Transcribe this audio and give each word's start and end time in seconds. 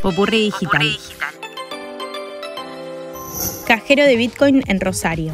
Popurrí 0.00 0.44
digital. 0.44 0.98
Cajero 3.66 4.04
de 4.04 4.16
Bitcoin 4.16 4.62
en 4.66 4.80
Rosario. 4.80 5.32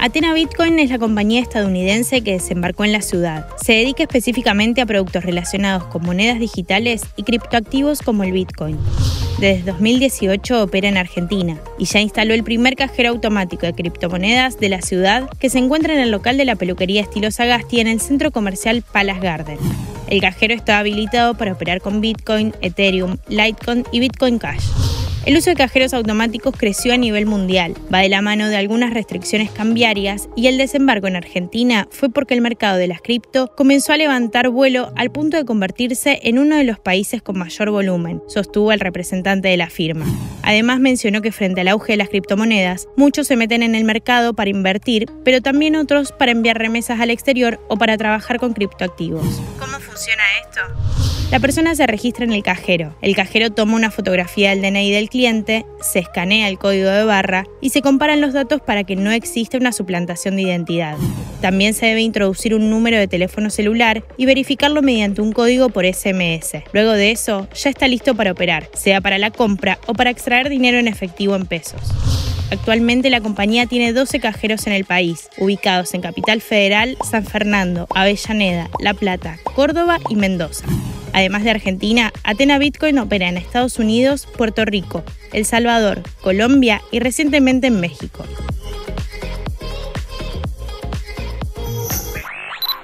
Atena 0.00 0.34
Bitcoin 0.34 0.78
es 0.80 0.90
la 0.90 0.98
compañía 0.98 1.40
estadounidense 1.40 2.22
que 2.22 2.32
desembarcó 2.32 2.84
en 2.84 2.92
la 2.92 3.00
ciudad. 3.00 3.46
Se 3.62 3.74
dedica 3.74 4.02
específicamente 4.02 4.80
a 4.80 4.86
productos 4.86 5.24
relacionados 5.24 5.84
con 5.84 6.02
monedas 6.02 6.40
digitales 6.40 7.02
y 7.16 7.22
criptoactivos 7.22 8.02
como 8.02 8.24
el 8.24 8.32
Bitcoin. 8.32 8.76
Desde 9.38 9.72
2018 9.72 10.62
opera 10.62 10.88
en 10.88 10.96
Argentina 10.96 11.58
y 11.78 11.86
ya 11.86 12.00
instaló 12.00 12.34
el 12.34 12.44
primer 12.44 12.76
cajero 12.76 13.10
automático 13.10 13.66
de 13.66 13.72
criptomonedas 13.72 14.60
de 14.60 14.68
la 14.68 14.80
ciudad 14.80 15.28
que 15.38 15.50
se 15.50 15.58
encuentra 15.58 15.94
en 15.94 16.00
el 16.00 16.10
local 16.10 16.36
de 16.36 16.44
la 16.44 16.56
peluquería 16.56 17.00
estilo 17.00 17.30
Sagasti 17.30 17.80
en 17.80 17.88
el 17.88 18.00
centro 18.00 18.30
comercial 18.30 18.82
Palace 18.82 19.20
Garden. 19.20 19.58
El 20.08 20.20
cajero 20.20 20.54
está 20.54 20.78
habilitado 20.78 21.34
para 21.34 21.52
operar 21.52 21.80
con 21.80 22.00
Bitcoin, 22.00 22.54
Ethereum, 22.60 23.16
Litecoin 23.28 23.84
y 23.90 24.00
Bitcoin 24.00 24.38
Cash. 24.38 24.93
El 25.26 25.38
uso 25.38 25.48
de 25.48 25.56
cajeros 25.56 25.94
automáticos 25.94 26.54
creció 26.54 26.92
a 26.92 26.98
nivel 26.98 27.24
mundial, 27.24 27.74
va 27.92 28.00
de 28.00 28.10
la 28.10 28.20
mano 28.20 28.50
de 28.50 28.58
algunas 28.58 28.92
restricciones 28.92 29.50
cambiarias 29.50 30.28
y 30.36 30.48
el 30.48 30.58
desembarco 30.58 31.06
en 31.06 31.16
Argentina 31.16 31.88
fue 31.90 32.10
porque 32.10 32.34
el 32.34 32.42
mercado 32.42 32.76
de 32.76 32.88
las 32.88 33.00
cripto 33.00 33.50
comenzó 33.56 33.94
a 33.94 33.96
levantar 33.96 34.50
vuelo 34.50 34.92
al 34.96 35.10
punto 35.10 35.38
de 35.38 35.46
convertirse 35.46 36.20
en 36.24 36.38
uno 36.38 36.56
de 36.56 36.64
los 36.64 36.78
países 36.78 37.22
con 37.22 37.38
mayor 37.38 37.70
volumen, 37.70 38.22
sostuvo 38.28 38.70
el 38.70 38.80
representante 38.80 39.48
de 39.48 39.56
la 39.56 39.70
firma. 39.70 40.04
Además 40.42 40.78
mencionó 40.78 41.22
que 41.22 41.32
frente 41.32 41.62
al 41.62 41.68
auge 41.68 41.94
de 41.94 41.96
las 41.96 42.10
criptomonedas, 42.10 42.86
muchos 42.94 43.26
se 43.26 43.36
meten 43.36 43.62
en 43.62 43.74
el 43.74 43.84
mercado 43.84 44.34
para 44.34 44.50
invertir, 44.50 45.08
pero 45.24 45.40
también 45.40 45.74
otros 45.74 46.12
para 46.12 46.32
enviar 46.32 46.58
remesas 46.58 47.00
al 47.00 47.08
exterior 47.08 47.64
o 47.68 47.78
para 47.78 47.96
trabajar 47.96 48.38
con 48.38 48.52
criptoactivos. 48.52 49.24
¿Cómo 49.58 49.78
funciona 49.80 50.22
esto? 50.42 51.03
La 51.34 51.40
persona 51.40 51.74
se 51.74 51.88
registra 51.88 52.24
en 52.24 52.32
el 52.32 52.44
cajero. 52.44 52.94
El 53.02 53.16
cajero 53.16 53.50
toma 53.50 53.74
una 53.74 53.90
fotografía 53.90 54.50
del 54.50 54.62
DNI 54.62 54.92
del 54.92 55.08
cliente, 55.08 55.66
se 55.80 55.98
escanea 55.98 56.48
el 56.48 56.60
código 56.60 56.88
de 56.88 57.02
barra 57.02 57.44
y 57.60 57.70
se 57.70 57.82
comparan 57.82 58.20
los 58.20 58.34
datos 58.34 58.60
para 58.60 58.84
que 58.84 58.94
no 58.94 59.10
exista 59.10 59.58
una 59.58 59.72
suplantación 59.72 60.36
de 60.36 60.42
identidad. 60.42 60.96
También 61.40 61.74
se 61.74 61.86
debe 61.86 62.02
introducir 62.02 62.54
un 62.54 62.70
número 62.70 62.98
de 62.98 63.08
teléfono 63.08 63.50
celular 63.50 64.04
y 64.16 64.26
verificarlo 64.26 64.80
mediante 64.80 65.22
un 65.22 65.32
código 65.32 65.70
por 65.70 65.84
SMS. 65.84 66.62
Luego 66.72 66.92
de 66.92 67.10
eso, 67.10 67.48
ya 67.52 67.68
está 67.68 67.88
listo 67.88 68.14
para 68.14 68.30
operar, 68.30 68.68
sea 68.72 69.00
para 69.00 69.18
la 69.18 69.32
compra 69.32 69.80
o 69.88 69.92
para 69.94 70.10
extraer 70.10 70.48
dinero 70.48 70.78
en 70.78 70.86
efectivo 70.86 71.34
en 71.34 71.46
pesos. 71.46 71.80
Actualmente 72.52 73.10
la 73.10 73.20
compañía 73.20 73.66
tiene 73.66 73.92
12 73.92 74.20
cajeros 74.20 74.68
en 74.68 74.72
el 74.72 74.84
país, 74.84 75.30
ubicados 75.38 75.94
en 75.94 76.00
Capital 76.00 76.40
Federal, 76.40 76.96
San 77.10 77.24
Fernando, 77.24 77.88
Avellaneda, 77.92 78.70
La 78.78 78.94
Plata, 78.94 79.40
Córdoba 79.42 79.98
y 80.08 80.14
Mendoza. 80.14 80.66
Además 81.14 81.44
de 81.44 81.50
Argentina, 81.50 82.12
Atena 82.24 82.58
Bitcoin 82.58 82.98
opera 82.98 83.28
en 83.28 83.36
Estados 83.36 83.78
Unidos, 83.78 84.26
Puerto 84.36 84.64
Rico, 84.64 85.04
El 85.32 85.46
Salvador, 85.46 86.02
Colombia 86.20 86.82
y 86.90 86.98
recientemente 86.98 87.68
en 87.68 87.80
México. 87.80 88.26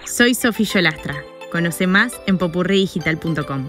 Soy 0.07 0.35
Sofía 0.35 0.67
Yolastra. 0.75 1.17
Conoce 1.51 1.89
más 1.89 2.13
en 2.29 2.39
popurridigital.com. 2.39 3.69